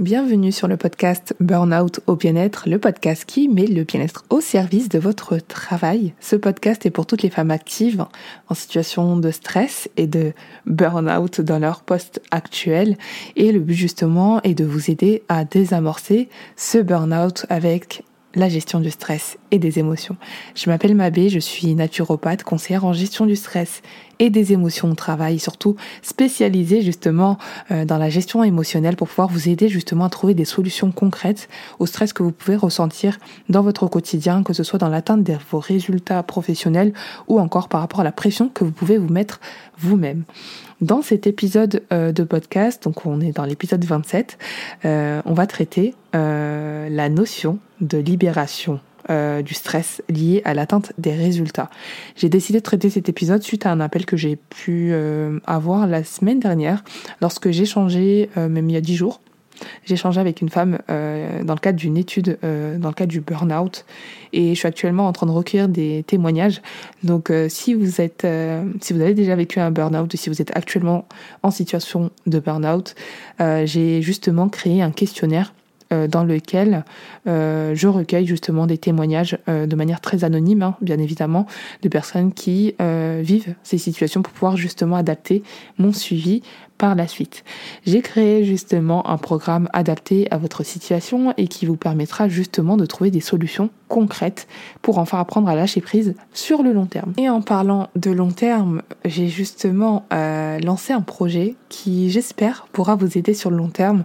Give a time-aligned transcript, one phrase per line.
[0.00, 4.88] Bienvenue sur le podcast Burnout au bien-être, le podcast qui met le bien-être au service
[4.88, 6.14] de votre travail.
[6.20, 8.06] Ce podcast est pour toutes les femmes actives
[8.48, 10.32] en situation de stress et de
[10.64, 12.96] burn-out dans leur poste actuel.
[13.36, 18.02] Et le but justement est de vous aider à désamorcer ce burn-out avec
[18.34, 20.16] la gestion du stress et des émotions.
[20.54, 23.82] Je m'appelle Mabé, je suis naturopathe, conseillère en gestion du stress
[24.20, 27.38] et des émotions au travail, surtout spécialisée justement
[27.70, 31.48] euh, dans la gestion émotionnelle pour pouvoir vous aider justement à trouver des solutions concrètes
[31.78, 35.34] au stress que vous pouvez ressentir dans votre quotidien, que ce soit dans l'atteinte de
[35.50, 36.92] vos résultats professionnels
[37.26, 39.40] ou encore par rapport à la pression que vous pouvez vous mettre
[39.78, 40.24] vous-même.
[40.80, 44.38] Dans cet épisode euh, de podcast, donc on est dans l'épisode 27,
[44.84, 48.80] euh, on va traiter la notion de libération
[49.10, 51.68] euh, du stress lié à l'atteinte des résultats.
[52.14, 55.88] J'ai décidé de traiter cet épisode suite à un appel que j'ai pu euh, avoir
[55.88, 56.84] la semaine dernière
[57.20, 59.20] lorsque j'ai changé, euh, même il y a dix jours,
[59.84, 63.84] j'ai changé avec une femme dans le cadre d'une étude, dans le cadre du burn-out,
[64.32, 66.62] et je suis actuellement en train de recueillir des témoignages.
[67.02, 68.26] Donc, si vous êtes,
[68.80, 71.06] si vous avez déjà vécu un burn-out, ou si vous êtes actuellement
[71.42, 72.94] en situation de burn-out,
[73.38, 75.52] j'ai justement créé un questionnaire
[75.92, 76.84] euh, dans lequel
[77.26, 81.46] euh, je recueille justement des témoignages euh, de manière très anonyme, hein, bien évidemment,
[81.82, 85.42] de personnes qui vivent ces situations pour pouvoir justement adapter
[85.78, 86.42] mon suivi
[86.80, 87.44] par la suite.
[87.84, 92.86] J'ai créé justement un programme adapté à votre situation et qui vous permettra justement de
[92.86, 94.46] trouver des solutions concrètes
[94.80, 97.12] pour enfin apprendre à lâcher prise sur le long terme.
[97.18, 102.94] Et en parlant de long terme, j'ai justement euh, lancé un projet qui j'espère pourra
[102.94, 104.04] vous aider sur le long terme.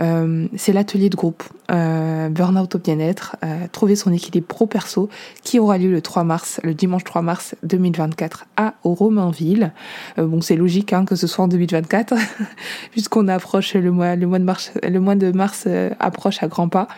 [0.00, 3.36] Euh, c'est l'atelier de groupe euh, Burnout au bien-être,
[3.72, 5.08] trouver son équilibre pro-perso
[5.44, 9.72] qui aura lieu le 3 mars, le dimanche 3 mars 2024 à Romainville.
[10.16, 12.15] bon, c'est logique hein, que ce soit en 2024
[12.90, 16.48] puisqu'on approche le mois, le mois de mars, le mois de mars euh, approche à
[16.48, 16.88] grands pas.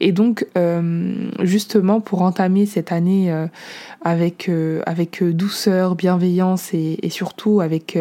[0.00, 3.46] Et donc, euh, justement, pour entamer cette année euh,
[4.04, 4.50] avec
[5.22, 7.98] douceur, bienveillance et, et surtout avec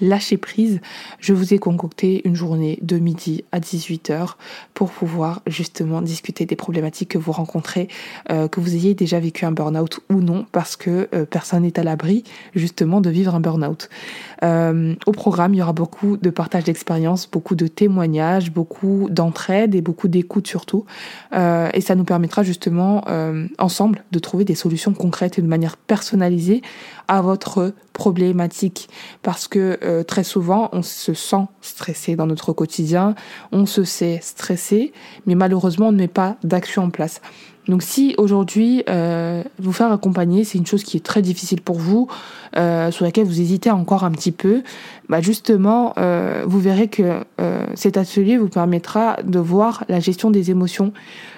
[0.00, 0.80] lâcher prise,
[1.18, 4.36] je vous ai concocté une journée de midi à 18h
[4.72, 7.88] pour pouvoir justement discuter des problématiques que vous rencontrez,
[8.28, 12.24] que vous ayez déjà vécu un burn-out ou non, parce que personne n'est à l'abri
[12.54, 13.90] justement de vivre un burn-out.
[14.42, 19.80] au programme, il y aura beaucoup de partage d'expérience, beaucoup de témoignages, beaucoup d'entraide et
[19.80, 20.84] beaucoup d'écoute surtout.
[21.32, 25.46] Euh, et ça nous permettra justement euh, ensemble de trouver des solutions concrètes et de
[25.46, 26.62] manière personnalisée
[27.08, 28.88] à votre problématique.
[29.22, 33.14] Parce que euh, très souvent, on se sent stressé dans notre quotidien,
[33.52, 34.92] on se sait stressé,
[35.26, 37.20] mais malheureusement, on ne met pas d'action en place.
[37.68, 41.78] Donc si aujourd'hui euh, vous faire accompagner, c'est une chose qui est très difficile pour
[41.78, 42.08] vous,
[42.56, 44.62] euh, sur laquelle vous hésitez encore un petit peu,
[45.08, 47.20] bah justement, euh, vous verrez que
[47.74, 50.92] cet atelier vous permettra de voir la gestion des émotions,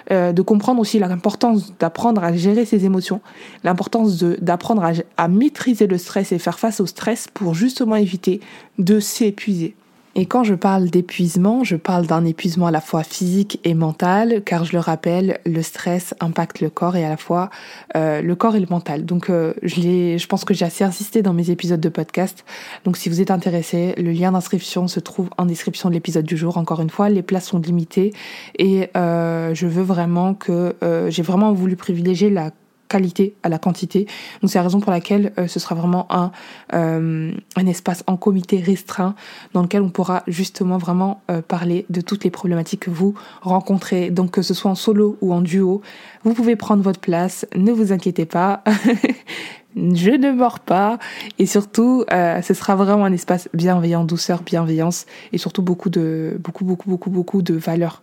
[0.09, 3.21] de comprendre aussi l'importance d'apprendre à gérer ses émotions,
[3.63, 8.39] l'importance d'apprendre à, à maîtriser le stress et faire face au stress pour justement éviter
[8.77, 9.75] de s'épuiser.
[10.19, 14.41] Et quand je parle d'épuisement, je parle d'un épuisement à la fois physique et mental,
[14.43, 17.51] car je le rappelle, le stress impacte le corps et à la fois
[17.95, 19.05] euh, le corps et le mental.
[19.05, 22.45] Donc euh, je, je pense que j'ai assez insisté dans mes épisodes de podcast.
[22.83, 26.35] Donc si vous êtes intéressé, le lien d'inscription se trouve en description de l'épisode du
[26.35, 26.57] jour.
[26.57, 28.11] Encore une fois, les places sont limitées
[28.57, 30.75] et euh, je veux vraiment que
[31.09, 32.49] j'ai vraiment voulu privilégier la
[32.87, 34.07] qualité à la quantité.
[34.41, 36.31] Donc c'est la raison pour laquelle euh, ce sera vraiment un,
[36.73, 39.15] euh, un espace en comité restreint
[39.53, 44.09] dans lequel on pourra justement vraiment euh, parler de toutes les problématiques que vous rencontrez.
[44.09, 45.81] Donc que ce soit en solo ou en duo,
[46.23, 48.63] vous pouvez prendre votre place, ne vous inquiétez pas.
[49.75, 50.97] je ne mords pas
[51.37, 56.65] et surtout ce sera vraiment un espace bienveillant, douceur, bienveillance et surtout beaucoup de beaucoup
[56.65, 58.01] beaucoup beaucoup beaucoup de valeur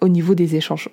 [0.00, 0.90] au niveau des échanges.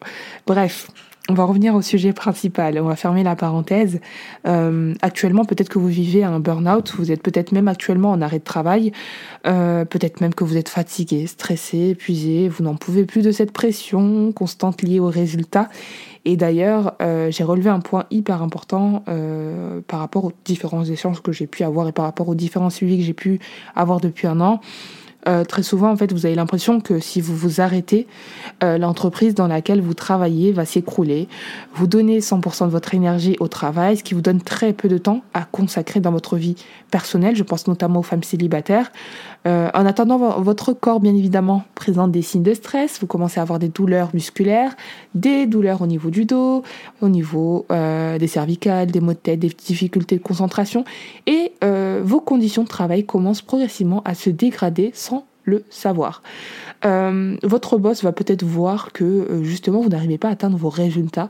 [0.47, 0.87] Bref,
[1.29, 2.77] on va revenir au sujet principal.
[2.79, 4.01] On va fermer la parenthèse.
[4.45, 6.93] Euh, actuellement, peut-être que vous vivez un burn-out.
[6.97, 8.91] Vous êtes peut-être même actuellement en arrêt de travail.
[9.47, 12.49] Euh, peut-être même que vous êtes fatigué, stressé, épuisé.
[12.49, 15.69] Vous n'en pouvez plus de cette pression constante liée aux résultats.
[16.25, 21.21] Et d'ailleurs, euh, j'ai relevé un point hyper important euh, par rapport aux différents échanges
[21.21, 23.39] que j'ai pu avoir et par rapport aux différents suivis que j'ai pu
[23.75, 24.59] avoir depuis un an.
[25.27, 28.07] Euh, très souvent, en fait, vous avez l'impression que si vous vous arrêtez,
[28.63, 31.27] euh, l'entreprise dans laquelle vous travaillez va s'écrouler.
[31.73, 34.97] Vous donnez 100% de votre énergie au travail, ce qui vous donne très peu de
[34.97, 36.55] temps à consacrer dans votre vie
[36.91, 37.35] personnelle.
[37.35, 38.91] Je pense notamment aux femmes célibataires.
[39.45, 42.99] Euh, en attendant, votre corps, bien évidemment, présente des signes de stress.
[43.01, 44.75] Vous commencez à avoir des douleurs musculaires,
[45.15, 46.63] des douleurs au niveau du dos,
[47.01, 50.85] au niveau euh, des cervicales, des maux de tête, des difficultés de concentration.
[51.27, 56.23] Et euh, vos conditions de travail commencent progressivement à se dégrader sans le savoir.
[56.83, 61.29] Votre boss va peut-être voir que justement vous n'arrivez pas à atteindre vos résultats.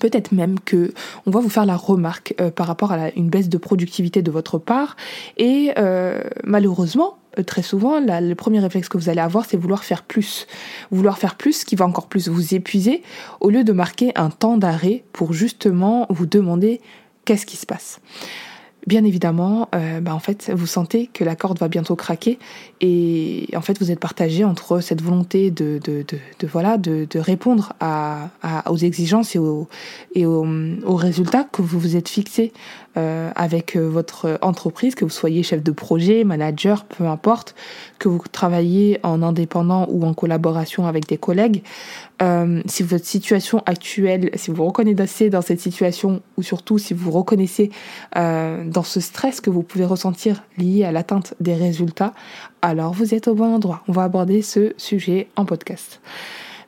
[0.00, 0.92] Peut-être même que
[1.26, 4.30] on va vous faire la remarque euh, par rapport à une baisse de productivité de
[4.30, 4.96] votre part.
[5.36, 5.72] Et
[6.44, 10.46] malheureusement très souvent le premier réflexe que vous allez avoir c'est vouloir faire plus.
[10.90, 13.02] Vouloir faire plus qui va encore plus vous épuiser
[13.40, 16.80] au lieu de marquer un temps d'arrêt pour justement vous demander
[17.24, 18.00] qu'est-ce qui se passe
[18.86, 22.38] bien évidemment, euh, bah, en fait, vous sentez que la corde va bientôt craquer
[22.80, 27.18] et en fait, vous êtes partagé entre cette volonté de, de, de, voilà, de, de
[27.18, 28.30] répondre à,
[28.70, 29.68] aux exigences et aux,
[30.14, 30.46] et aux,
[30.84, 32.52] aux résultats que vous vous êtes fixés
[32.96, 37.54] euh, avec euh, votre entreprise, que vous soyez chef de projet, manager, peu importe,
[37.98, 41.62] que vous travaillez en indépendant ou en collaboration avec des collègues.
[42.22, 46.94] Euh, si votre situation actuelle, si vous vous reconnaissez dans cette situation, ou surtout si
[46.94, 47.70] vous vous reconnaissez
[48.16, 52.14] euh, dans ce stress que vous pouvez ressentir lié à l'atteinte des résultats,
[52.62, 53.82] alors vous êtes au bon endroit.
[53.86, 56.00] On va aborder ce sujet en podcast.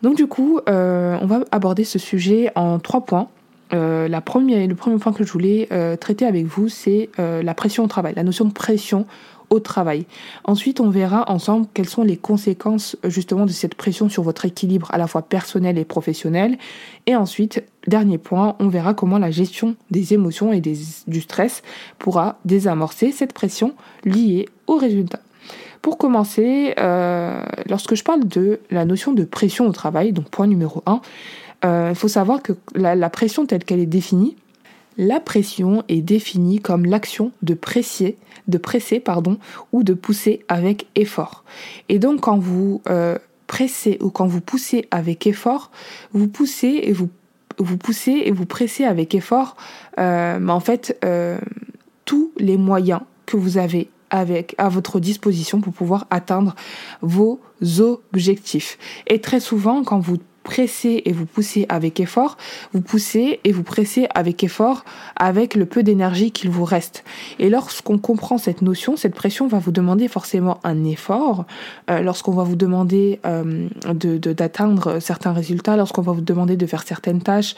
[0.03, 3.29] Donc du coup, euh, on va aborder ce sujet en trois points.
[3.71, 5.69] La première, le premier point que je voulais
[6.01, 9.07] traiter avec vous, c'est la pression au travail, la notion de pression
[9.51, 10.07] au travail.
[10.45, 14.89] Ensuite, on verra ensemble quelles sont les conséquences justement de cette pression sur votre équilibre
[14.93, 16.59] à la fois personnel et professionnel.
[17.07, 21.63] Et ensuite, dernier point, on verra comment la gestion des émotions et du stress
[21.99, 23.75] pourra désamorcer cette pression
[24.05, 25.21] liée aux résultats.
[25.83, 30.47] Pour commencer, euh, lorsque je parle de la notion de pression au travail, donc point
[30.47, 31.01] numéro 1,
[31.65, 34.37] euh, il faut savoir que la pression telle qu'elle est définie,
[34.99, 38.19] la pression est définie comme l'action de presser,
[38.49, 39.39] de presser pardon,
[39.73, 41.45] ou de pousser avec effort.
[41.89, 43.17] Et donc quand vous euh,
[43.47, 45.71] pressez ou quand vous poussez avec effort,
[46.13, 47.09] vous poussez et vous
[47.61, 49.57] vous et vous pressez avec effort,
[49.99, 51.39] euh, mais en fait euh,
[52.05, 56.55] tous les moyens que vous avez avec à votre disposition pour pouvoir atteindre
[57.03, 57.41] vos
[57.81, 58.79] objectifs.
[59.07, 60.19] Et très souvent, quand vous
[60.49, 62.39] pressez et vous poussez avec effort,
[62.73, 64.83] vous poussez et vous pressez avec effort
[65.15, 67.05] avec le peu d'énergie qu'il vous reste.
[67.39, 71.45] Et lorsqu'on comprend cette notion, cette pression va vous demander forcément un effort.
[71.91, 76.83] Euh, lorsqu'on va vous demander euh, d'atteindre certains résultats, lorsqu'on va vous demander de faire
[76.83, 77.55] certaines tâches,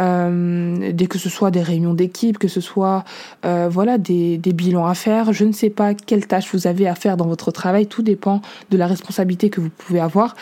[0.00, 3.04] euh, dès que ce soit des réunions d'équipe, que ce soit
[3.44, 6.88] euh, voilà des, des bilans à faire, je ne sais pas quelles tâches vous avez
[6.88, 8.40] à faire dans votre travail, tout dépend
[8.70, 10.34] de la responsabilité que vous pouvez avoir.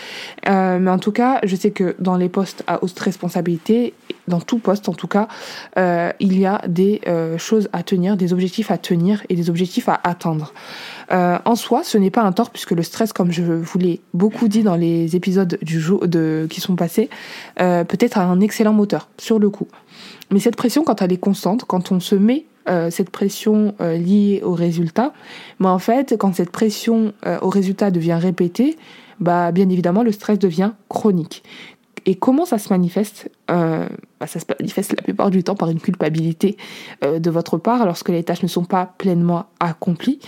[0.47, 3.95] Mais en tout cas, je sais que dans les postes à haute responsabilité,
[4.29, 5.29] dans tout poste en tout cas,
[5.77, 9.51] euh, il y a des euh, choses à tenir, des objectifs à tenir et des
[9.51, 10.53] objectifs à atteindre.
[11.11, 14.01] Euh, en soi, ce n'est pas un tort puisque le stress, comme je vous l'ai
[14.15, 17.09] beaucoup dit dans les épisodes du jour de, qui sont passés,
[17.57, 19.69] peut être un excellent moteur sur le coup.
[20.31, 22.45] Mais cette pression, quand elle est constante, quand on se met
[22.91, 25.13] cette pression liée au résultat,
[25.59, 28.77] mais en fait, quand cette pression au résultat devient répétée,
[29.21, 31.43] bah bien évidemment le stress devient chronique.
[32.09, 33.87] Et comment ça se manifeste euh,
[34.19, 36.57] bah, Ça se manifeste la plupart du temps par une culpabilité
[37.05, 40.19] euh, de votre part lorsque les tâches ne sont pas pleinement accomplies.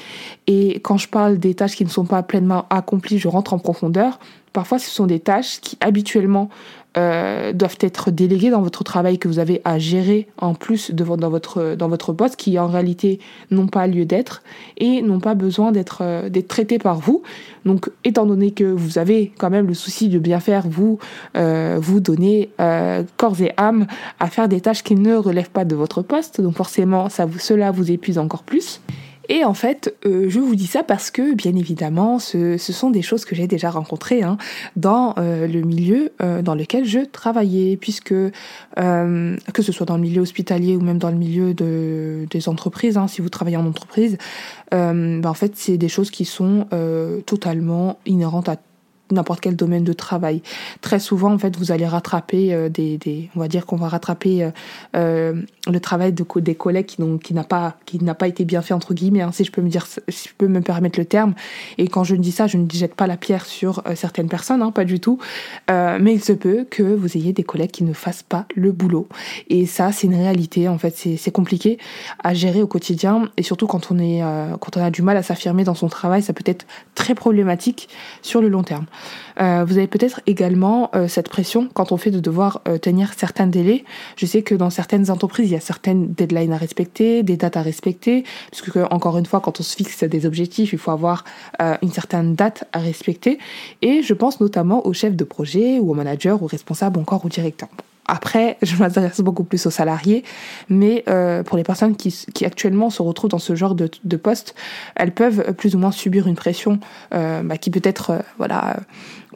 [0.47, 3.59] Et quand je parle des tâches qui ne sont pas pleinement accomplies, je rentre en
[3.59, 4.19] profondeur.
[4.53, 6.51] Parfois, ce sont des tâches qui habituellement
[6.97, 11.05] euh, doivent être déléguées dans votre travail que vous avez à gérer en plus de,
[11.05, 13.21] dans votre dans votre poste, qui en réalité
[13.51, 14.43] n'ont pas lieu d'être
[14.77, 17.23] et n'ont pas besoin d'être euh, d'être traités par vous.
[17.65, 20.99] Donc, étant donné que vous avez quand même le souci de bien faire, vous
[21.37, 23.87] euh, vous donnez euh, corps et âme
[24.19, 26.41] à faire des tâches qui ne relèvent pas de votre poste.
[26.41, 28.81] Donc, forcément, ça vous cela vous épuise encore plus.
[29.31, 32.91] Et en fait, euh, je vous dis ça parce que, bien évidemment, ce, ce sont
[32.91, 34.39] des choses que j'ai déjà rencontrées hein,
[34.75, 38.13] dans euh, le milieu euh, dans lequel je travaillais, puisque
[38.75, 42.97] que ce soit dans le milieu hospitalier ou même dans le milieu de, des entreprises,
[42.97, 44.19] hein, si vous travaillez en entreprise,
[44.73, 46.67] ben en fait, c'est des choses qui sont
[47.27, 48.57] totalement inhérentes à
[49.13, 50.43] n'importe quel domaine de travail.
[50.81, 53.89] Très souvent, en fait, vous allez rattraper euh, des, des, on va dire qu'on va
[53.89, 54.51] rattraper euh,
[54.97, 58.45] euh le travail de des collègues qui n'ont, qui n'a pas, qui n'a pas été
[58.45, 60.99] bien fait entre guillemets, hein, si je peux me dire, si je peux me permettre
[60.99, 61.35] le terme.
[61.77, 64.71] Et quand je dis ça, je ne jette pas la pierre sur certaines personnes, hein,
[64.71, 65.19] pas du tout.
[65.69, 69.07] mais il se peut que vous ayez des collègues qui ne fassent pas le boulot.
[69.49, 70.67] Et ça, c'est une réalité.
[70.69, 71.79] En fait, c'est, c'est compliqué
[72.25, 74.23] à gérer au quotidien, et surtout quand on est,
[74.61, 77.89] quand on a du mal à s'affirmer dans son travail, ça peut être très problématique
[78.23, 78.87] sur le long terme.
[79.41, 83.13] Euh, vous avez peut-être également euh, cette pression quand on fait de devoir euh, tenir
[83.17, 83.85] certains délais.
[84.17, 87.57] Je sais que dans certaines entreprises, il y a certaines deadlines à respecter, des dates
[87.57, 91.25] à respecter, puisque encore une fois, quand on se fixe des objectifs, il faut avoir
[91.83, 93.39] une certaine date à respecter.
[93.83, 97.29] Et je pense notamment aux chefs de projet ou aux managers, aux responsables, encore aux
[97.29, 97.69] directeurs.
[98.11, 100.25] Après, je m'adresse beaucoup plus aux salariés,
[100.69, 104.17] mais euh, pour les personnes qui, qui, actuellement se retrouvent dans ce genre de, de
[104.17, 104.57] poste,
[104.97, 106.81] elles peuvent plus ou moins subir une pression
[107.15, 108.77] euh, bah, qui peut être euh, voilà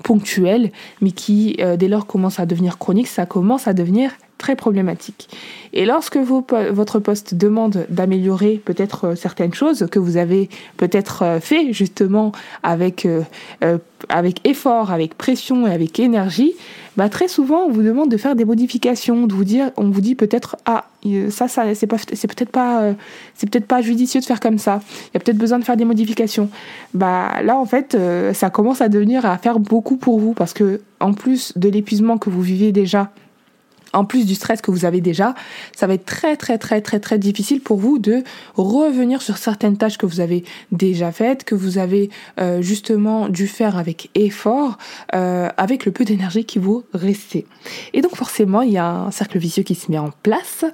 [0.03, 5.29] ponctuelle, mais qui dès lors commence à devenir chronique, ça commence à devenir très problématique.
[5.73, 11.41] Et lorsque votre poste demande d'améliorer peut-être euh, certaines choses que vous avez peut-être euh,
[11.41, 13.23] fait justement avec, euh,
[14.09, 16.53] avec effort, avec pression et avec énergie,
[16.97, 20.01] bah très souvent on vous demande de faire des modifications, de vous dire, on vous
[20.01, 20.85] dit peut-être ah
[21.31, 22.95] ça ça c'est peut-être pas
[23.35, 24.81] c'est peut-être pas judicieux de faire comme ça.
[25.07, 26.49] Il y a peut-être besoin de faire des modifications.
[26.95, 27.97] Bah là en fait
[28.33, 32.19] ça commence à devenir à faire beaucoup pour vous parce que en plus de l'épuisement
[32.19, 33.11] que vous vivez déjà
[33.95, 35.35] en plus du stress que vous avez déjà,
[35.75, 38.23] ça va être très très très très très difficile pour vous de
[38.57, 42.11] revenir sur certaines tâches que vous avez déjà faites, que vous avez
[42.41, 44.79] euh, justement dû faire avec effort,
[45.15, 47.47] euh, avec le peu d'énergie qui vous restait.
[47.93, 50.65] Et donc forcément, il y a un cercle vicieux qui se met en place.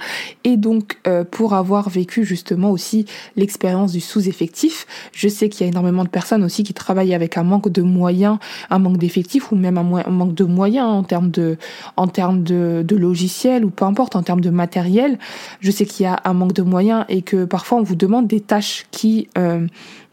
[0.45, 5.65] Et donc euh, pour avoir vécu justement aussi l'expérience du sous-effectif, je sais qu'il y
[5.65, 8.39] a énormément de personnes aussi qui travaillent avec un manque de moyens,
[8.71, 11.59] un manque d'effectifs ou même un, manque de moyens en termes de
[11.97, 15.19] en termes de, de logiciel ou peu importe en termes de matériel.
[15.61, 18.27] Je sais qu'il y a un manque de moyens et que parfois on vous demande
[18.27, 19.67] des tâches qui euh,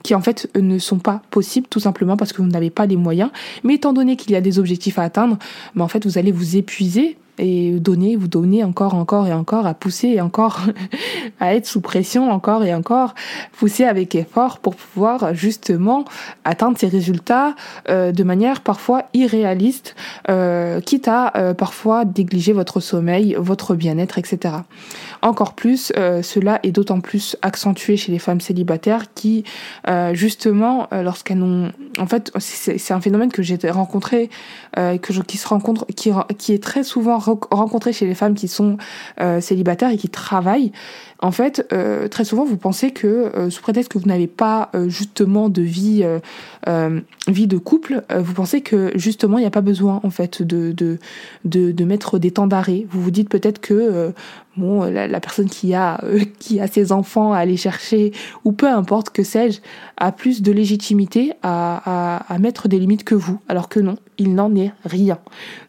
[0.03, 2.95] qui en fait ne sont pas possibles tout simplement parce que vous n'avez pas les
[2.95, 3.29] moyens.
[3.63, 5.37] Mais étant donné qu'il y a des objectifs à atteindre,
[5.75, 9.65] ben en fait vous allez vous épuiser et donner, vous donner encore, encore et encore,
[9.65, 10.61] à pousser et encore,
[11.39, 13.13] à être sous pression encore et encore,
[13.57, 16.05] pousser avec effort pour pouvoir justement
[16.43, 17.55] atteindre ces résultats
[17.89, 19.95] euh, de manière parfois irréaliste,
[20.29, 24.55] euh, quitte à euh, parfois négliger votre sommeil, votre bien-être, etc.
[25.21, 29.43] Encore plus, euh, cela est d'autant plus accentué chez les femmes célibataires qui,
[29.87, 34.29] euh, justement, lorsqu'elles ont, en fait, c'est un phénomène que j'ai rencontré,
[34.75, 37.17] que je, qui se rencontre, qui, qui est très souvent
[37.51, 38.77] rencontrer chez les femmes qui sont
[39.19, 40.71] euh, célibataires et qui travaillent,
[41.19, 44.71] en fait, euh, très souvent, vous pensez que euh, sous prétexte que vous n'avez pas
[44.87, 46.05] justement de vie,
[47.27, 50.71] vie de couple, vous pensez que justement il n'y a pas besoin en fait de
[50.71, 50.97] de,
[51.45, 52.85] de, mettre des temps d'arrêt.
[52.89, 54.13] Vous vous dites peut-être que
[54.55, 55.99] bon, la, personne qui a
[56.39, 58.11] qui a ses enfants à aller chercher
[58.43, 59.59] ou peu importe que sais-je
[59.97, 63.97] a plus de légitimité à, à, à mettre des limites que vous, alors que non,
[64.17, 65.17] il n'en est rien.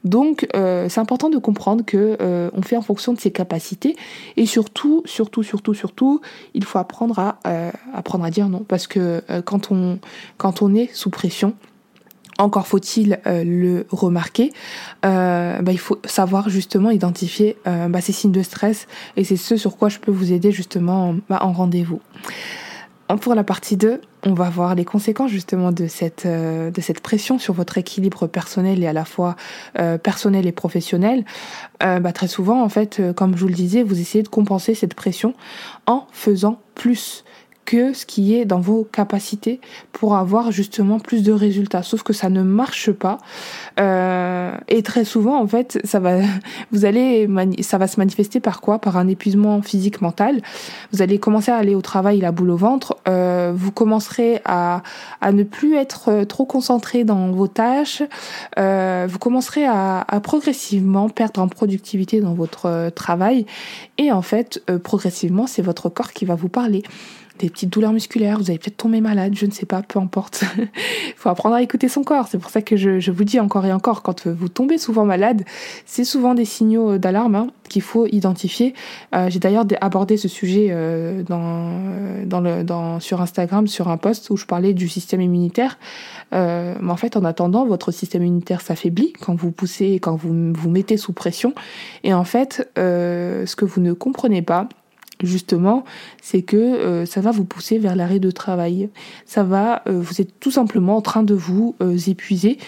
[0.04, 3.96] Donc c'est important de comprendre que euh, on fait en fonction de ses capacités
[4.36, 6.20] et surtout, surtout, surtout, surtout,
[6.54, 9.98] il faut apprendre à euh, apprendre à dire non parce que euh, quand on
[10.36, 11.54] quand on est sous pression,
[12.38, 14.52] encore faut-il le remarquer,
[15.02, 19.76] bah, il faut savoir justement identifier bah, ces signes de stress et c'est ce sur
[19.76, 22.00] quoi je peux vous aider justement bah, en rendez-vous.
[23.16, 27.00] Pour la partie 2, on va voir les conséquences justement de cette, euh, de cette
[27.00, 29.34] pression sur votre équilibre personnel et à la fois
[29.78, 31.24] euh, personnel et professionnel.
[31.82, 34.74] Euh, bah, très souvent, en fait, comme je vous le disais, vous essayez de compenser
[34.74, 35.32] cette pression
[35.86, 37.24] en faisant plus
[37.68, 39.60] que ce qui est dans vos capacités
[39.92, 41.82] pour avoir justement plus de résultats.
[41.82, 43.18] Sauf que ça ne marche pas.
[43.78, 46.20] Euh, et très souvent, en fait, ça va,
[46.72, 47.28] vous allez,
[47.60, 48.78] ça va se manifester par quoi?
[48.78, 50.40] Par un épuisement physique, mental.
[50.94, 52.96] Vous allez commencer à aller au travail, la boule au ventre.
[53.06, 54.82] Euh, vous commencerez à,
[55.20, 58.02] à ne plus être trop concentré dans vos tâches.
[58.58, 63.44] Euh, vous commencerez à, à progressivement perdre en productivité dans votre travail.
[63.98, 66.82] Et en fait, progressivement, c'est votre corps qui va vous parler
[67.38, 70.44] des petites douleurs musculaires, vous allez peut-être tomber malade, je ne sais pas, peu importe.
[70.58, 70.68] Il
[71.16, 72.28] faut apprendre à écouter son corps.
[72.28, 75.44] C'est pour ça que je, vous dis encore et encore, quand vous tombez souvent malade,
[75.86, 78.74] c'est souvent des signaux d'alarme hein, qu'il faut identifier.
[79.14, 84.46] Euh, j'ai d'ailleurs abordé ce sujet euh, dans, sur Instagram, sur un post où je
[84.46, 85.78] parlais du système immunitaire.
[86.34, 90.52] Euh, mais en fait, en attendant, votre système immunitaire s'affaiblit quand vous poussez, quand vous
[90.52, 91.54] vous mettez sous pression.
[92.04, 94.68] Et en fait, ce que vous ne comprenez pas,
[95.26, 95.84] justement,
[96.22, 98.88] c'est que euh, ça va vous pousser vers l'arrêt de travail.
[99.26, 102.58] Ça va, euh, vous êtes tout simplement en train de vous euh, épuiser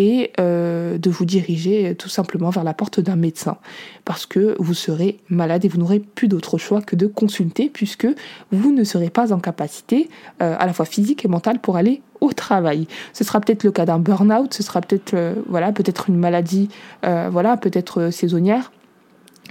[0.00, 3.56] et de vous diriger tout simplement vers la porte d'un médecin
[4.04, 8.06] parce que vous serez malade et vous n'aurez plus d'autre choix que de consulter puisque
[8.52, 12.32] vous ne serez pas en capacité à la fois physique et mentale pour aller au
[12.32, 12.86] travail.
[13.12, 15.16] Ce sera peut-être le cas d'un burn-out, ce sera peut-être
[15.48, 16.68] voilà, peut-être une maladie
[17.02, 18.70] voilà, peut-être saisonnière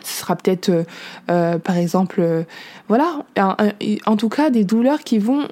[0.07, 0.83] ce sera peut-être, euh,
[1.29, 2.43] euh, par exemple, euh,
[2.87, 3.25] voilà,
[4.05, 5.45] en tout cas des douleurs qui vont,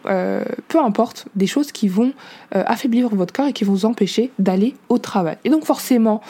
[0.69, 2.13] peu importe, des choses qui vont
[2.53, 5.35] affaiblir votre corps et qui vont vous empêcher d'aller au travail.
[5.43, 6.21] Et donc forcément,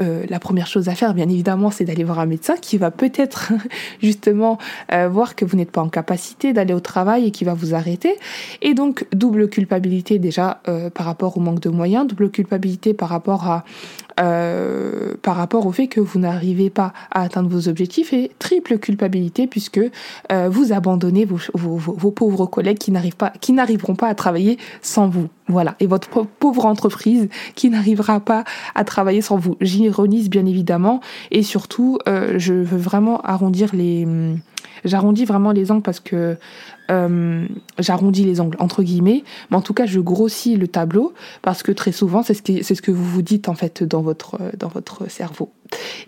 [0.00, 3.52] la première chose à faire, bien évidemment, c'est d'aller voir un médecin qui va peut-être
[4.02, 4.56] justement
[5.10, 8.16] voir que vous n'êtes pas en capacité d'aller au travail et qui va vous arrêter.
[8.62, 10.62] Et donc double culpabilité déjà
[10.94, 13.64] par rapport au manque de moyens, double culpabilité par rapport à
[14.16, 19.46] par rapport au fait que vous n'arrivez pas à atteindre vos objectifs et triple culpabilité
[19.46, 19.80] puisque
[20.32, 25.08] euh, vous abandonnez vos, pauvres collègues qui n'arrivent pas, qui n'arriveront pas à travailler sans
[25.08, 25.28] vous.
[25.48, 25.76] Voilà.
[25.80, 28.44] Et votre pauvre entreprise qui n'arrivera pas
[28.74, 29.56] à travailler sans vous.
[29.60, 34.06] J'ironise bien évidemment et surtout, euh, je veux vraiment arrondir les,
[34.84, 36.36] j'arrondis vraiment les angles parce que
[36.90, 37.46] euh,
[37.78, 41.72] j'arrondis les angles entre guillemets, mais en tout cas je grossis le tableau parce que
[41.72, 44.38] très souvent c'est ce que c'est ce que vous vous dites en fait dans votre
[44.58, 45.50] dans votre cerveau.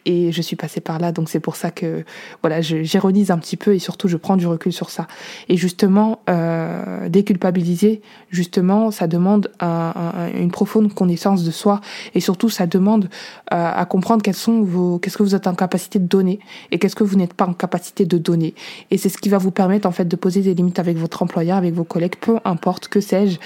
[0.04, 2.04] Et je suis passée par là, donc c'est pour ça que
[2.42, 5.06] voilà, j'ironise un petit peu et surtout je prends du recul sur ça.
[5.48, 9.92] Et justement, euh, déculpabiliser, justement, ça demande un,
[10.34, 11.80] une profonde connaissance de soi
[12.14, 13.08] et surtout ça demande
[13.52, 16.38] euh, à comprendre quels sont vos, qu'est-ce que vous êtes en capacité de donner
[16.70, 18.54] et qu'est-ce que vous n'êtes pas en capacité de donner.
[18.90, 21.22] Et c'est ce qui va vous permettre en fait de poser des limites avec votre
[21.22, 23.38] employeur, avec vos collègues, peu importe, que sais-je,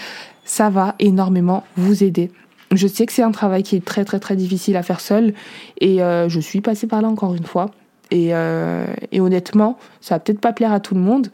[0.44, 2.30] ça va énormément vous aider.
[2.72, 5.34] Je sais que c'est un travail qui est très très très difficile à faire seul
[5.80, 7.70] et euh, je suis passée par là encore une fois.
[8.12, 11.28] Et, euh, et honnêtement, ça va peut-être pas plaire à tout le monde,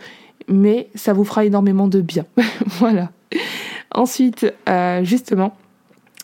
[0.49, 2.25] mais ça vous fera énormément de bien.
[2.67, 3.11] voilà.
[3.95, 5.57] Ensuite, euh, justement,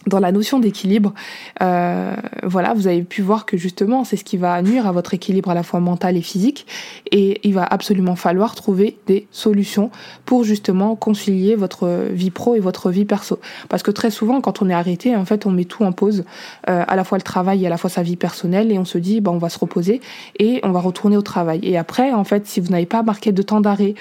[0.07, 1.15] dans la notion d'équilibre,
[1.63, 5.15] euh, voilà, vous avez pu voir que justement, c'est ce qui va nuire à votre
[5.15, 6.67] équilibre à la fois mental et physique,
[7.11, 9.91] et il va absolument falloir trouver des solutions
[10.25, 13.39] pour justement concilier votre vie pro et votre vie perso.
[13.69, 16.25] Parce que très souvent, quand on est arrêté, en fait, on met tout en pause,
[16.69, 18.85] euh, à la fois le travail et à la fois sa vie personnelle, et on
[18.85, 20.01] se dit, bah, on va se reposer
[20.39, 21.61] et on va retourner au travail.
[21.63, 23.95] Et après, en fait, si vous n'avez pas marqué de temps d'arrêt,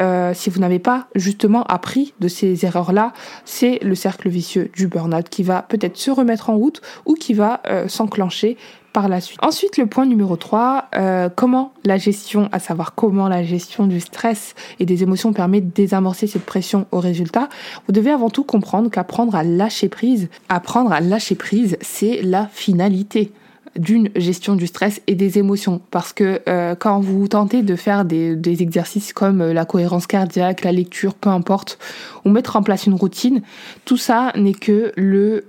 [0.00, 3.12] euh, si vous n'avez pas justement appris de ces erreurs-là,
[3.44, 7.34] c'est le cercle vicieux du burn-out qui va peut-être se remettre en route ou qui
[7.34, 8.56] va euh, s'enclencher
[8.92, 9.40] par la suite.
[9.42, 14.00] Ensuite, le point numéro 3, euh, comment la gestion, à savoir comment la gestion du
[14.00, 17.48] stress et des émotions permet de désamorcer cette pression au résultat.
[17.86, 22.46] Vous devez avant tout comprendre qu'apprendre à lâcher prise, apprendre à lâcher prise, c'est la
[22.46, 23.32] finalité
[23.76, 25.80] d'une gestion du stress et des émotions.
[25.90, 30.72] Parce que euh, quand vous tentez de faire des, exercices comme la cohérence cardiaque, la
[30.72, 31.78] lecture, peu importe,
[32.24, 33.42] ou mettre en place une routine,
[33.84, 35.44] tout ça n'est que le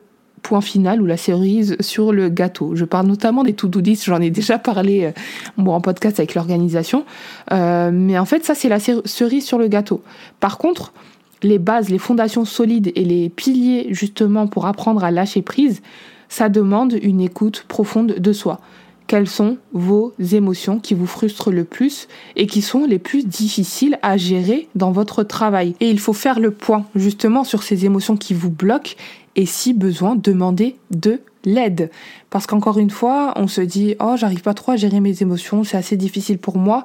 [0.45, 2.75] point final ou la cerise sur le gâteau.
[2.75, 5.11] Je parle notamment des to-do list, j'en ai déjà parlé
[5.57, 7.03] euh, en podcast avec l'organisation,
[7.51, 10.03] euh, mais en fait ça c'est la cerise sur le gâteau.
[10.39, 10.93] Par contre,
[11.41, 15.81] les bases, les fondations solides et les piliers justement pour apprendre à lâcher prise,
[16.29, 18.59] ça demande une écoute profonde de soi.
[19.07, 23.99] Quelles sont vos émotions qui vous frustrent le plus et qui sont les plus difficiles
[24.01, 25.75] à gérer dans votre travail?
[25.79, 28.95] Et il faut faire le point justement sur ces émotions qui vous bloquent
[29.35, 31.91] et si besoin, demander de l'aide.
[32.29, 35.63] Parce qu'encore une fois, on se dit oh j'arrive pas trop à gérer mes émotions,
[35.63, 36.83] c'est assez difficile pour moi.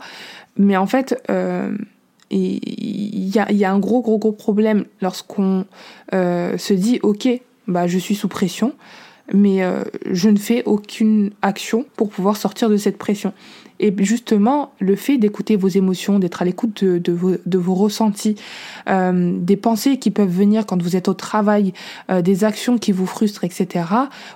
[0.59, 1.74] Mais en fait, euh,
[2.31, 5.64] il y a, un gros gros gros problème lorsqu'on
[6.14, 7.29] euh, se dit ok
[7.66, 8.74] bah je suis sous pression,
[9.32, 13.32] mais euh, je ne fais aucune action pour pouvoir sortir de cette pression.
[13.82, 18.36] Et justement, le fait d'écouter vos émotions, d'être à l'écoute de, vos, vos, ressentis,
[18.90, 21.72] euh, des pensées qui peuvent venir quand vous êtes au travail,
[22.10, 23.86] euh, des actions qui vous frustrent, etc.,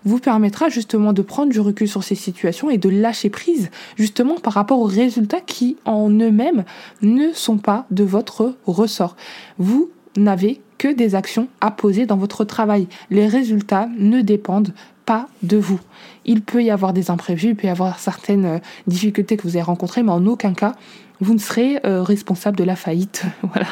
[0.07, 4.37] vous permettra justement de prendre du recul sur ces situations et de lâcher prise justement
[4.37, 6.65] par rapport aux résultats qui en eux-mêmes
[7.03, 9.15] ne sont pas de votre ressort.
[9.59, 12.89] Vous n'avez que des actions à poser dans votre travail.
[13.09, 14.75] Les résultats ne dépendent
[15.07, 15.81] pas de vous.
[16.27, 19.57] Il peut y avoir des imprévus, il peut y avoir certaines euh, difficultés que vous
[19.57, 20.75] avez rencontrées, mais en aucun cas
[21.21, 23.69] vous ne serez euh, responsable de la faillite, voilà,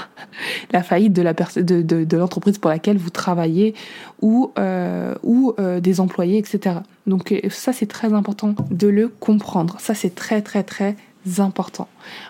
[0.71, 3.75] la faillite de la de, l'entreprise pour laquelle vous travaillez
[4.23, 6.77] ou euh, ou des employés, etc.
[7.07, 9.77] Donc ça c'est très important de le comprendre.
[9.81, 10.97] Ça c'est très très très
[11.39, 11.89] important.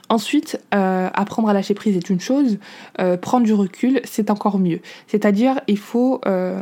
[0.09, 2.59] Ensuite, euh, apprendre à lâcher prise est une chose,
[3.01, 4.81] euh, prendre du recul, c'est encore mieux.
[5.07, 6.61] C'est-à-dire, il faut, euh,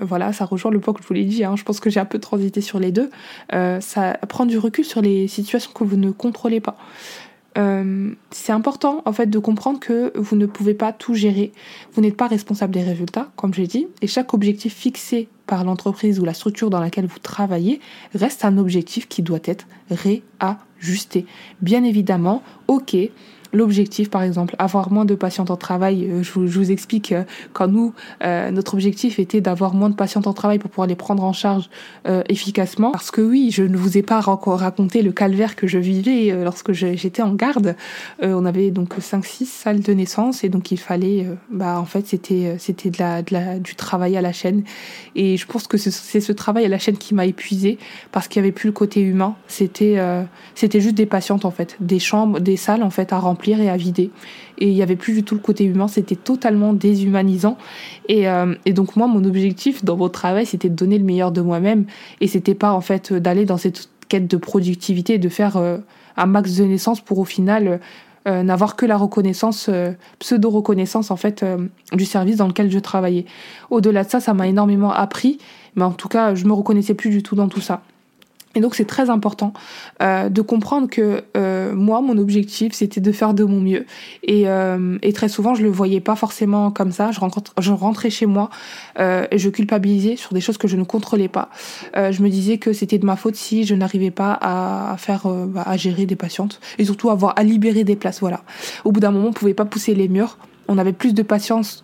[0.00, 2.00] voilà, ça rejoint le point que je vous l'ai dit, hein, je pense que j'ai
[2.00, 3.10] un peu transité sur les deux,
[3.50, 6.76] ça prendre du recul sur les situations que vous ne contrôlez pas.
[8.30, 11.52] c'est important en fait de comprendre que vous ne pouvez pas tout gérer,
[11.92, 16.20] vous n'êtes pas responsable des résultats, comme j'ai dit, et chaque objectif fixé par l'entreprise
[16.20, 17.80] ou la structure dans laquelle vous travaillez
[18.14, 19.66] reste un objectif qui doit être
[20.80, 21.26] réajusté.
[21.60, 22.96] Bien évidemment, ok,
[23.52, 26.06] l'objectif, par exemple, avoir moins de patientes en travail.
[26.08, 30.26] Euh, je, vous, explique euh, quand nous, euh, notre objectif était d'avoir moins de patientes
[30.26, 31.68] en travail pour pouvoir les prendre en charge
[32.28, 32.92] efficacement.
[32.92, 36.72] Parce que oui, je ne vous ai pas raconté le calvaire que je vivais lorsque
[36.72, 37.76] j'étais en garde.
[38.22, 42.56] on avait donc 5-6 salles de naissance et donc il fallait, bah en fait, c'était
[42.58, 44.64] c'était de la, de la, du travail à la chaîne.
[45.14, 47.78] Et je pense que c'est ce travail à la chaîne qui m'a épuisée
[48.12, 49.36] parce qu'il y avait plus le côté humain.
[49.46, 49.98] C'était
[50.54, 53.68] c'était juste des patientes en fait, des chambres, des salles en fait à remplir et
[53.68, 54.10] à vider.
[54.58, 57.56] Et il n'y avait plus du tout le côté humain, c'était totalement déshumanisant.
[58.08, 61.32] Et, euh, et, donc moi, mon objectif dans mon travail, c'était de donner le meilleur
[61.32, 61.86] de moi-même.
[62.20, 65.78] Et c'était pas en fait d'aller dans cette quête de productivité, de faire euh,
[66.16, 67.80] un max de naissance pour au final
[68.28, 69.70] euh, n'avoir que la reconnaissance,
[70.18, 71.44] pseudo-reconnaissance en fait
[71.92, 73.24] du service dans lequel je travaillais.
[73.70, 75.38] Au-delà de ça, ça m'a énormément appris,
[75.74, 77.82] mais en tout cas, je me reconnaissais plus du tout dans tout ça.
[78.56, 79.52] Et donc c'est très important
[80.02, 83.86] euh, de comprendre que euh, moi, mon objectif, c'était de faire de mon mieux.
[84.24, 87.10] Et, euh, et, très souvent, je le voyais pas forcément comme ça.
[87.12, 87.20] Je,
[87.60, 88.50] je rentrais chez moi
[88.98, 91.48] euh, et je culpabilisais sur des choses que je ne contrôlais pas.
[91.96, 95.28] Euh, je me disais que c'était de ma faute si je n'arrivais pas à, faire,
[95.28, 98.18] bah, à gérer des patientes et surtout avoir à libérer des places.
[98.20, 98.42] Voilà.
[98.84, 100.38] Au bout d'un moment, on pouvait pas pousser les murs
[100.70, 101.82] on avait plus de patientes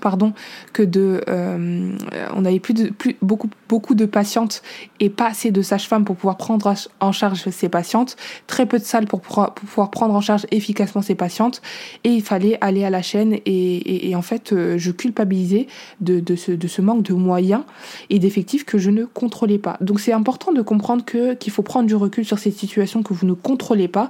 [0.00, 0.32] pardon,
[0.72, 1.92] que de, euh,
[2.34, 4.62] on avait plus de, plus, beaucoup, beaucoup de patientes
[4.98, 8.84] et pas assez de sages-femmes pour pouvoir prendre en charge ces patientes, très peu de
[8.84, 11.60] salles pour pouvoir, pour pouvoir prendre en charge efficacement ces patientes,
[12.02, 15.66] et il fallait aller à la chaîne et, et, en fait, euh, je culpabilisais
[16.00, 17.62] de, de, ce, de ce manque de moyens
[18.08, 19.76] et d'effectifs que je ne contrôlais pas.
[19.82, 23.12] Donc c'est important de comprendre que qu'il faut prendre du recul sur ces situations que
[23.12, 24.08] vous ne contrôlez pas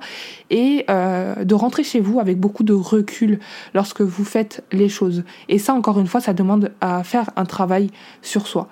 [0.50, 3.40] et euh, de rentrer chez vous avec beaucoup de recul
[3.74, 5.24] lorsque vous faites les choses.
[5.48, 7.90] Et ça, encore une fois, ça demande à faire un travail
[8.22, 8.68] sur soi.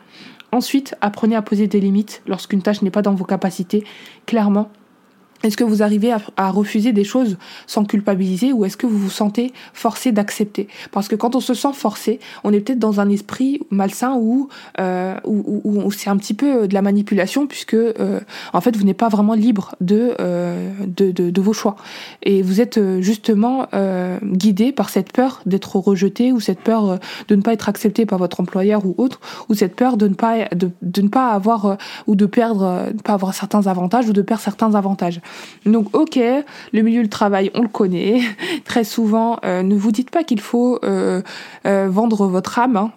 [0.53, 3.85] Ensuite, apprenez à poser des limites lorsqu'une tâche n'est pas dans vos capacités.
[4.27, 4.71] Clairement,
[5.43, 9.11] est-ce que vous arrivez à, refuser des choses sans culpabiliser ou est-ce que vous vous
[9.11, 10.69] sentez forcé d'accepter?
[10.91, 14.49] Parce que quand on se sent forcé, on est peut-être dans un esprit malsain où,
[14.81, 18.21] euh, où, c'est un petit peu de la manipulation puisque euh,
[18.53, 21.77] en fait vous n'êtes pas vraiment libre de, euh, de, de, de, vos choix.
[22.23, 26.91] Et vous êtes euh, justement euh, guidé par cette peur d'être rejeté ou cette peur
[26.91, 26.97] euh,
[27.29, 30.15] de ne pas être accepté par votre employeur ou autre ou cette peur de ne
[30.15, 31.77] pas, de, de ne pas avoir
[32.07, 35.21] ou de perdre, de pas avoir certains avantages ou de perdre certains avantages.
[35.67, 36.19] Donc ok,
[36.73, 38.21] le milieu du travail, on le connaît.
[38.65, 41.23] Très souvent, euh, ne vous dites pas qu'il faut euh,
[41.67, 42.93] euh, vendre votre âme hein.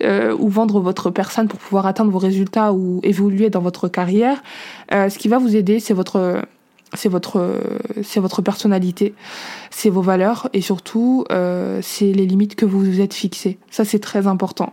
[0.38, 4.42] ou vendre votre personne pour pouvoir atteindre vos résultats ou évoluer dans votre carrière.
[4.90, 6.42] ce qui va vous aider, c'est votre
[6.94, 7.60] c'est votre
[8.02, 9.14] c'est votre personnalité,
[9.70, 11.24] c'est vos valeurs et surtout
[11.80, 13.58] c'est les limites que vous vous êtes fixées.
[13.70, 14.72] Ça c'est très important.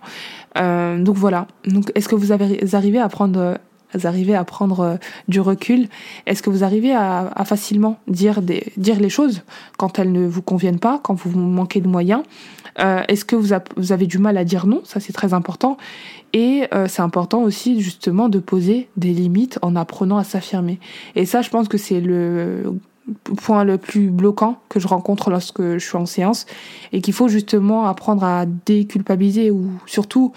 [0.55, 1.47] donc voilà.
[1.65, 3.57] Donc est-ce que vous avez arrivé à prendre
[4.03, 4.95] arrivez à prendre euh,
[5.27, 5.87] du recul
[6.25, 8.41] Est-ce que vous arrivez à, facilement dire,
[8.77, 9.43] dire les choses
[9.77, 12.23] quand elles ne vous conviennent pas, quand vous manquez de moyens?
[12.79, 14.81] Euh, Est-ce que vous, vous, avez du mal à dire non?
[14.83, 15.77] Ça, c'est très important.
[16.33, 20.79] Et euh, c'est important aussi, justement, de poser des limites en apprenant à s'affirmer.
[21.15, 22.73] Et ça, je pense que c'est le
[23.37, 26.45] point le plus bloquant que je rencontre lorsque je suis en séance
[26.93, 30.33] et qu'il faut justement apprendre à déculpabiliser ou surtout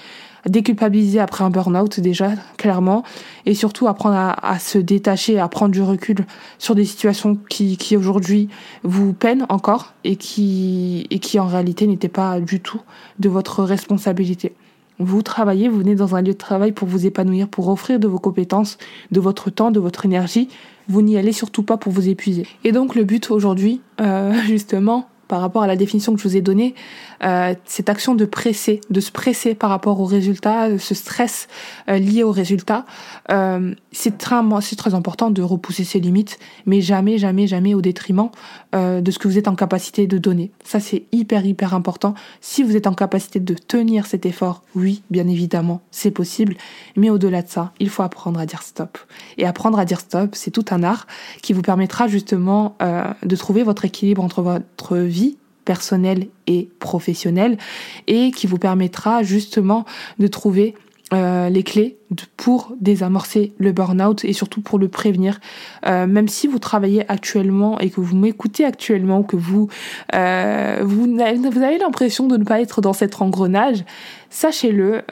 [0.48, 3.02] déculpabiliser après un burn-out déjà, clairement,
[3.46, 6.26] et surtout apprendre à, se détacher, à prendre du recul
[6.58, 8.48] sur des situations qui, qui aujourd'hui
[8.82, 12.80] vous peinent encore et qui, et qui en réalité n'étaient pas du tout
[13.18, 14.54] de votre responsabilité.
[14.98, 18.06] Vous travaillez, vous venez dans un lieu de travail pour vous épanouir, pour offrir de
[18.06, 18.78] vos compétences,
[19.10, 20.48] de votre temps, de votre énergie.
[20.88, 22.46] Vous n'y allez surtout pas pour vous épuiser.
[22.62, 26.36] Et donc le but aujourd'hui, euh, justement, par rapport à la définition que je vous
[26.36, 26.76] ai donnée,
[27.24, 31.48] euh, cette action de presser, de se presser par rapport aux résultats, ce stress
[31.88, 32.86] euh, lié aux résultats,
[33.32, 38.28] euh, c'est très, important de repousser ses limites, mais jamais, jamais, jamais au détriment
[38.74, 40.50] euh, de ce que vous êtes en capacité de donner.
[40.64, 42.14] Ça, c'est hyper, hyper important.
[42.40, 46.56] Si vous êtes en capacité de tenir cet effort, oui, bien évidemment, c'est possible,
[46.96, 48.98] mais au-delà de ça, il faut apprendre à dire stop.
[49.38, 51.06] Et apprendre à dire stop, c'est tout un art
[51.42, 55.23] qui vous permettra justement euh, de trouver votre équilibre entre votre vie
[55.64, 57.58] personnel et professionnel
[58.06, 59.84] et qui vous permettra justement
[60.18, 60.74] de trouver
[61.14, 61.96] euh, les clés
[62.36, 65.38] pour désamorcer le burn-out et surtout pour le prévenir.
[65.86, 69.68] Euh, même si vous travaillez actuellement et que vous m'écoutez actuellement, que vous,
[70.12, 70.82] euh,
[71.20, 73.84] avez l'impression de ne pas être dans cet engrenage,
[74.30, 75.02] sachez-le,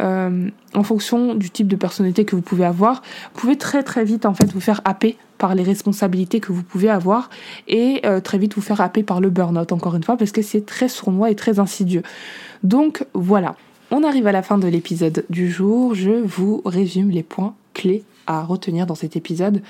[0.75, 3.03] en fonction du type de personnalité que vous pouvez avoir,
[3.35, 6.65] vous pouvez très très vite en fait vous faire happer par les responsabilités que vous
[6.65, 7.31] pouvez avoir
[7.69, 10.67] et très vite vous faire happer par le burn-out encore une fois parce que c'est
[10.67, 12.03] très sournois et très insidieux.
[12.65, 13.55] Donc voilà.
[13.95, 15.95] On arrive à la fin de l'épisode du jour.
[15.95, 19.61] Je vous résume les points clés à retenir dans cet épisode.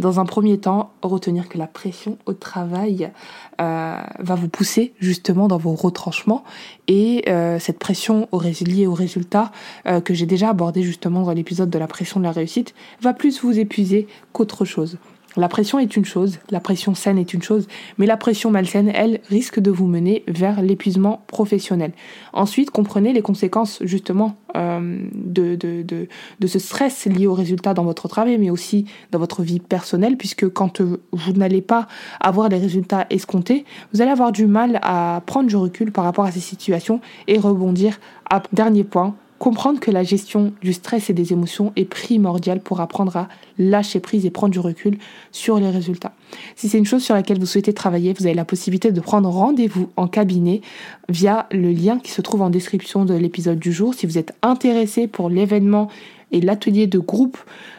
[0.00, 3.12] Dans un premier temps, retenir que la pression au travail
[3.60, 6.42] euh, va vous pousser justement dans vos retranchements
[6.88, 9.52] et euh, cette pression au liée au résultat
[9.86, 13.12] euh, que j'ai déjà abordé justement dans l'épisode de la pression de la réussite va
[13.12, 14.98] plus vous épuiser qu'autre chose.
[15.38, 18.90] La pression est une chose, la pression saine est une chose, mais la pression malsaine,
[18.92, 21.92] elle, risque de vous mener vers l'épuisement professionnel.
[22.32, 26.08] Ensuite, comprenez les conséquences justement euh, de, de, de,
[26.40, 30.16] de, ce stress lié au résultat dans votre travail, mais aussi dans votre vie personnelle,
[30.16, 31.86] puisque quand vous n'allez pas
[32.20, 36.24] avoir les résultats escomptés, vous allez avoir du mal à prendre du recul par rapport
[36.24, 41.12] à ces situations et rebondir à dernier point Comprendre que la gestion du stress et
[41.12, 44.98] des émotions est primordiale pour apprendre à lâcher prise et prendre du recul
[45.30, 46.12] sur les résultats.
[46.56, 49.28] Si c'est une chose sur laquelle vous souhaitez travailler, vous avez la possibilité de prendre
[49.28, 50.60] rendez-vous en cabinet
[51.08, 53.94] via le lien qui se trouve en description de l'épisode du jour.
[53.94, 55.88] Si vous êtes intéressé pour l'événement
[56.32, 57.38] et l'atelier de groupe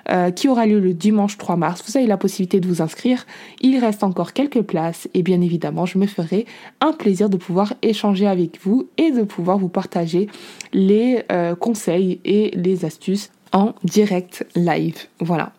[0.09, 1.83] euh, qui aura lieu le dimanche 3 mars.
[1.87, 3.25] Vous avez la possibilité de vous inscrire.
[3.61, 6.45] Il reste encore quelques places et bien évidemment, je me ferai
[6.81, 10.27] un plaisir de pouvoir échanger avec vous et de pouvoir vous partager
[10.73, 15.07] les euh, conseils et les astuces en direct live.
[15.19, 15.53] Voilà.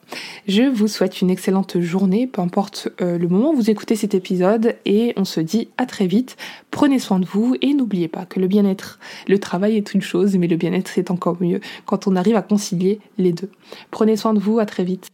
[0.48, 4.14] Je vous souhaite une excellente journée, peu importe euh, le moment où vous écoutez cet
[4.14, 6.36] épisode, et on se dit à très vite.
[6.70, 8.98] Prenez soin de vous et n'oubliez pas que le bien-être,
[9.28, 12.42] le travail est une chose, mais le bien-être c'est encore mieux quand on arrive à
[12.42, 13.50] concilier les deux.
[13.90, 15.08] Prenez soin de vous, à très vite.